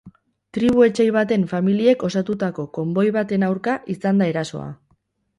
Tribu 0.57 0.83
etsai 0.85 1.03
baten 1.17 1.43
familiek 1.51 2.05
osatutako 2.07 2.65
konboi 2.77 3.03
baten 3.19 3.45
aurka 3.49 3.75
izan 3.97 4.23
da 4.23 4.31
erasoa. 4.33 4.65